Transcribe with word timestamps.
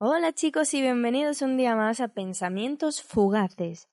Hola 0.00 0.32
chicos 0.32 0.74
y 0.74 0.80
bienvenidos 0.80 1.42
un 1.42 1.56
día 1.56 1.74
más 1.74 1.98
a 1.98 2.06
Pensamientos 2.06 3.02
Fugaces. 3.02 3.88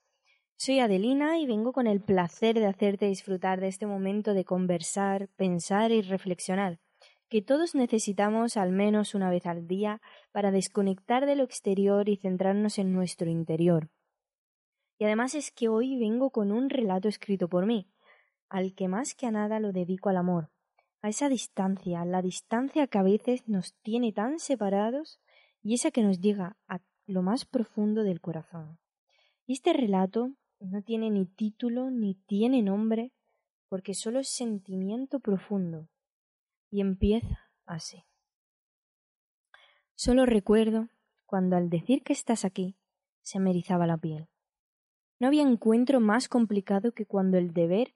Soy 0.56 0.80
Adelina 0.80 1.40
y 1.40 1.48
vengo 1.48 1.74
con 1.74 1.88
el 1.88 2.00
placer 2.00 2.60
de 2.60 2.68
hacerte 2.68 3.08
disfrutar 3.08 3.60
de 3.60 3.70
este 3.70 3.88
momento 3.88 4.36
de 4.36 4.46
conversar, 4.46 5.30
pensar 5.30 5.92
y 5.92 6.04
reflexionar, 6.04 6.80
que 7.28 7.42
todos 7.42 7.74
necesitamos 7.74 8.56
al 8.56 8.72
menos 8.72 9.16
una 9.16 9.32
vez 9.32 9.48
al 9.48 9.66
día 9.66 10.00
para 10.32 10.52
desconectar 10.52 11.26
de 11.26 11.38
lo 11.38 11.44
exterior 11.44 12.08
y 12.08 12.18
centrarnos 12.18 12.78
en 12.78 12.94
nuestro 12.94 13.28
interior. 13.28 13.90
Y 15.00 15.06
además 15.06 15.34
es 15.34 15.50
que 15.50 15.70
hoy 15.70 15.98
vengo 15.98 16.30
con 16.30 16.52
un 16.52 16.70
relato 16.70 17.08
escrito 17.08 17.50
por 17.50 17.66
mí, 17.66 17.90
al 18.48 18.76
que 18.76 18.88
más 18.88 19.16
que 19.16 19.26
a 19.26 19.32
nada 19.32 19.60
lo 19.60 19.72
dedico 19.72 20.10
al 20.10 20.18
amor, 20.18 20.52
a 21.02 21.10
esa 21.10 21.30
distancia, 21.30 22.06
la 22.06 22.22
distancia 22.22 22.86
que 22.86 23.00
a 23.00 23.04
veces 23.04 23.48
nos 23.48 23.74
tiene 23.82 24.14
tan 24.14 24.38
separados 24.38 25.20
y 25.66 25.74
esa 25.74 25.90
que 25.90 26.04
nos 26.04 26.22
llega 26.22 26.58
a 26.68 26.80
lo 27.08 27.24
más 27.24 27.44
profundo 27.44 28.04
del 28.04 28.22
corazón. 28.22 28.78
Y 29.48 29.54
este 29.54 29.74
relato 29.74 30.32
no 30.60 30.84
tiene 30.84 31.10
ni 31.10 31.26
título 31.26 31.90
ni 31.90 32.14
tiene 32.14 32.62
nombre, 32.62 33.12
porque 33.68 33.96
solo 33.96 34.20
es 34.20 34.30
sentimiento 34.30 35.20
profundo. 35.20 35.90
Y 36.70 36.82
empieza 36.82 37.50
así. 37.66 38.04
Solo 39.96 40.28
recuerdo 40.28 40.90
cuando 41.26 41.56
al 41.56 41.72
decir 41.72 42.04
que 42.04 42.14
estás 42.14 42.46
aquí 42.46 42.76
se 43.24 43.40
me 43.40 43.50
erizaba 43.50 43.88
la 43.88 43.98
piel. 43.98 44.28
No 45.20 45.26
había 45.26 45.42
encuentro 45.42 46.00
más 46.00 46.30
complicado 46.30 46.92
que 46.92 47.08
cuando 47.08 47.40
el 47.40 47.54
deber 47.54 47.96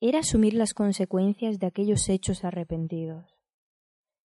era 0.00 0.20
asumir 0.20 0.54
las 0.54 0.72
consecuencias 0.72 1.58
de 1.58 1.66
aquellos 1.66 2.08
hechos 2.08 2.44
arrepentidos. 2.44 3.36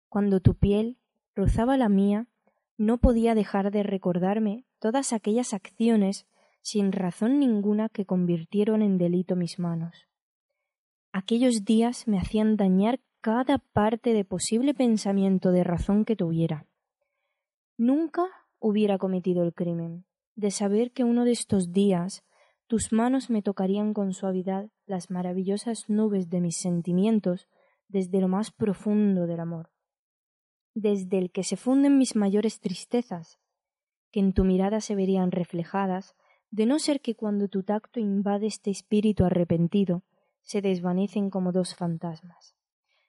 Cuando 0.07 0.39
tu 0.39 0.55
piel 0.55 0.97
rozaba 1.35 1.75
la 1.75 1.89
mía, 1.89 2.29
no 2.77 2.97
podía 2.97 3.35
dejar 3.35 3.71
de 3.71 3.83
recordarme 3.83 4.65
todas 4.79 5.13
aquellas 5.13 5.53
acciones 5.53 6.27
sin 6.61 6.91
razón 6.91 7.39
ninguna 7.39 7.89
que 7.89 8.05
convirtieron 8.05 8.81
en 8.81 8.97
delito 8.97 9.35
mis 9.35 9.59
manos. 9.59 10.07
Aquellos 11.11 11.63
días 11.63 12.07
me 12.07 12.17
hacían 12.17 12.57
dañar 12.57 12.99
cada 13.21 13.57
parte 13.59 14.13
de 14.13 14.25
posible 14.25 14.73
pensamiento 14.73 15.51
de 15.51 15.63
razón 15.63 16.05
que 16.05 16.15
tuviera. 16.15 16.67
Nunca 17.77 18.23
hubiera 18.59 18.97
cometido 18.97 19.43
el 19.43 19.53
crimen 19.53 20.05
de 20.35 20.51
saber 20.51 20.91
que 20.91 21.03
uno 21.03 21.23
de 21.23 21.31
estos 21.31 21.71
días 21.71 22.23
tus 22.67 22.91
manos 22.91 23.29
me 23.29 23.41
tocarían 23.41 23.93
con 23.93 24.13
suavidad 24.13 24.69
las 24.85 25.09
maravillosas 25.11 25.89
nubes 25.89 26.29
de 26.29 26.41
mis 26.41 26.57
sentimientos 26.57 27.47
desde 27.87 28.19
lo 28.19 28.27
más 28.27 28.51
profundo 28.51 29.27
del 29.27 29.39
amor, 29.39 29.69
desde 30.75 31.17
el 31.17 31.31
que 31.31 31.43
se 31.43 31.55
funden 31.55 31.97
mis 31.97 32.15
mayores 32.15 32.59
tristezas, 32.59 33.39
que 34.11 34.19
en 34.19 34.33
tu 34.33 34.43
mirada 34.43 34.81
se 34.81 34.93
verían 34.93 35.31
reflejadas, 35.31 36.15
de 36.51 36.65
no 36.65 36.79
ser 36.79 37.01
que 37.01 37.15
cuando 37.15 37.47
tu 37.47 37.63
tacto 37.63 37.99
invade 37.99 38.45
este 38.45 38.69
espíritu 38.69 39.25
arrepentido, 39.25 40.03
se 40.43 40.61
desvanecen 40.61 41.29
como 41.29 41.51
dos 41.51 41.75
fantasmas, 41.75 42.55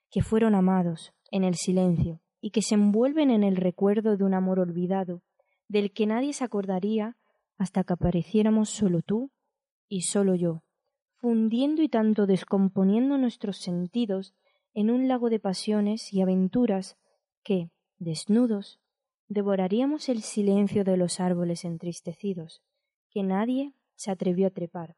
que 0.09 0.23
fueron 0.23 0.55
amados 0.55 1.13
en 1.29 1.43
el 1.43 1.55
silencio 1.55 2.21
y 2.41 2.51
que 2.51 2.61
se 2.61 2.75
envuelven 2.75 3.29
en 3.29 3.43
el 3.43 3.57
recuerdo 3.57 4.17
de 4.17 4.23
un 4.23 4.33
amor 4.33 4.59
olvidado, 4.59 5.21
del 5.67 5.91
que 5.91 6.07
nadie 6.07 6.33
se 6.33 6.45
acordaría 6.45 7.17
hasta 7.57 7.83
que 7.83 7.93
apareciéramos 7.93 8.69
solo 8.69 9.01
tú 9.01 9.31
y 9.89 10.01
solo 10.01 10.35
yo, 10.35 10.63
fundiendo 11.17 11.81
y 11.81 11.89
tanto 11.89 12.27
descomponiendo 12.27 13.17
nuestros 13.17 13.57
sentidos 13.57 14.33
en 14.73 14.89
un 14.89 15.07
lago 15.07 15.29
de 15.29 15.39
pasiones 15.39 16.13
y 16.13 16.21
aventuras 16.21 16.97
que, 17.47 17.71
desnudos, 17.97 18.77
devoraríamos 19.29 20.09
el 20.09 20.21
silencio 20.21 20.83
de 20.83 20.97
los 20.97 21.21
árboles 21.21 21.63
entristecidos, 21.63 22.61
que 23.09 23.23
nadie 23.23 23.73
se 23.95 24.11
atrevió 24.11 24.47
a 24.47 24.49
trepar, 24.49 24.97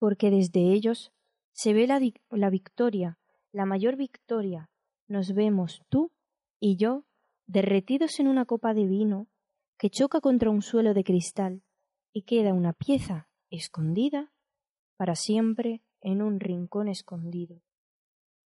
porque 0.00 0.32
desde 0.32 0.72
ellos 0.72 1.12
se 1.52 1.72
ve 1.72 1.86
la, 1.86 2.00
la 2.30 2.50
victoria, 2.50 3.16
la 3.52 3.64
mayor 3.64 3.94
victoria, 3.94 4.70
nos 5.06 5.34
vemos 5.34 5.84
tú 5.88 6.10
y 6.58 6.74
yo 6.78 7.04
derretidos 7.46 8.18
en 8.18 8.26
una 8.26 8.44
copa 8.44 8.74
de 8.74 8.84
vino 8.84 9.28
que 9.78 9.88
choca 9.88 10.20
contra 10.20 10.50
un 10.50 10.62
suelo 10.62 10.94
de 10.94 11.04
cristal 11.04 11.62
y 12.12 12.22
queda 12.22 12.54
una 12.54 12.72
pieza 12.72 13.28
escondida 13.50 14.32
para 14.96 15.14
siempre 15.14 15.80
en 16.00 16.22
un 16.22 16.40
rincón 16.40 16.88
escondido. 16.88 17.62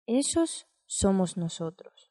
Esos 0.06 0.69
somos 0.87 1.37
nosotros. 1.37 2.09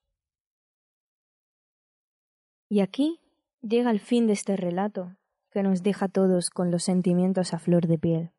Y 2.70 2.82
aquí 2.82 3.20
llega 3.62 3.90
el 3.90 4.00
fin 4.00 4.28
de 4.28 4.34
este 4.34 4.56
relato, 4.56 5.18
que 5.52 5.64
nos 5.64 5.82
deja 5.82 6.06
a 6.06 6.10
todos 6.10 6.52
con 6.52 6.70
los 6.70 6.84
sentimientos 6.84 7.54
a 7.54 7.60
flor 7.60 7.88
de 7.88 7.98
piel. 7.98 8.32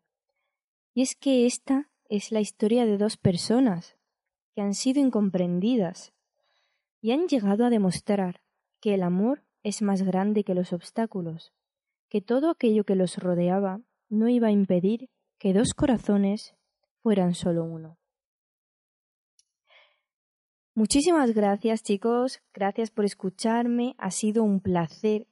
Y 0.95 1.03
es 1.03 1.17
que 1.17 1.47
esta 1.47 1.91
es 2.09 2.31
la 2.31 2.41
historia 2.41 2.87
de 2.87 2.97
dos 2.97 3.17
personas 3.17 3.97
que 4.55 4.63
han 4.63 4.75
sido 4.75 5.01
incomprendidas 5.01 6.13
y 7.01 7.13
han 7.13 7.27
llegado 7.27 7.65
a 7.65 7.71
demostrar 7.71 8.41
que 8.81 8.95
el 8.95 9.03
amor 9.03 9.45
es 9.63 9.83
más 9.83 10.03
grande 10.03 10.45
que 10.45 10.55
los 10.55 10.73
obstáculos, 10.73 11.53
que 12.09 12.21
todo 12.21 12.51
aquello 12.51 12.85
que 12.85 12.95
los 12.95 13.19
rodeaba 13.19 13.81
no 14.09 14.29
iba 14.29 14.49
a 14.49 14.53
impedir 14.53 15.11
que 15.39 15.53
dos 15.53 15.75
corazones 15.75 16.55
fueran 17.03 17.35
solo 17.35 17.65
uno. 17.65 18.00
Muchísimas 20.75 21.34
gracias 21.34 21.82
chicos, 21.82 22.41
gracias 22.54 22.92
por 22.92 23.04
escucharme, 23.04 23.97
ha 23.98 24.12
sido 24.12 24.44
un 24.44 24.60
placer 24.60 25.26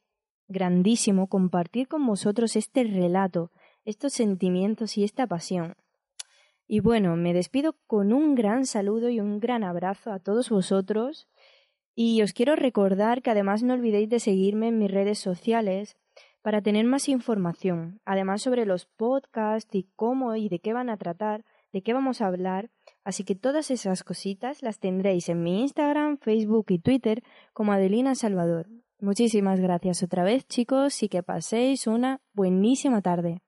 grandísimo 0.49 1.28
compartir 1.28 1.87
con 1.87 2.04
vosotros 2.04 2.56
este 2.56 2.82
relato, 2.82 3.53
estos 3.84 4.12
sentimientos 4.12 4.99
y 4.99 5.04
esta 5.04 5.28
pasión. 5.28 5.76
Y 6.66 6.81
bueno, 6.81 7.15
me 7.16 7.32
despido 7.32 7.76
con 7.87 8.12
un 8.12 8.34
gran 8.34 8.66
saludo 8.66 9.10
y 9.10 9.21
un 9.21 9.38
gran 9.38 9.62
abrazo 9.62 10.12
a 10.12 10.19
todos 10.19 10.50
vosotros. 10.50 11.28
Y 11.94 12.20
os 12.22 12.32
quiero 12.32 12.56
recordar 12.56 13.22
que 13.22 13.31
además 13.31 13.62
no 13.62 13.75
olvidéis 13.75 14.09
de 14.09 14.20
seguirme 14.20 14.69
en 14.69 14.78
mis 14.78 14.91
redes 14.91 15.20
sociales, 15.20 15.97
para 16.43 16.62
tener 16.62 16.84
más 16.84 17.09
información, 17.09 18.00
además 18.05 18.43
sobre 18.43 18.66
los 18.66 18.87
podcasts 18.87 19.75
y 19.75 19.88
cómo 19.97 20.34
y 20.34 20.49
de 20.49 20.60
qué 20.60 20.72
van 20.72 20.91
a 20.91 20.97
tratar, 20.97 21.44
de 21.73 21.83
qué 21.83 21.93
vamos 21.93 22.21
a 22.21 22.27
hablar. 22.27 22.71
Así 23.05 23.25
que 23.25 23.34
todas 23.34 23.71
esas 23.71 24.05
cositas 24.05 24.62
las 24.62 24.79
tendréis 24.79 25.29
en 25.29 25.43
mi 25.43 25.62
Instagram, 25.62 26.19
Facebook 26.19 26.67
y 26.69 26.79
Twitter 26.79 27.23
como 27.53 27.73
Adelina 27.73 28.15
Salvador. 28.15 28.69
Muchísimas 29.01 29.61
gracias 29.61 30.03
otra 30.03 30.25
vez 30.25 30.47
chicos 30.47 31.03
y 31.03 31.09
que 31.09 31.23
paséis 31.23 31.87
una 31.87 32.21
buenísima 32.33 33.01
tarde. 33.01 33.43